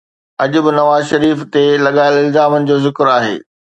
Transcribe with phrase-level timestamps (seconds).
[0.43, 3.37] اڄ به نواز شريف تي لڳايل الزامن جو ذڪر آهي.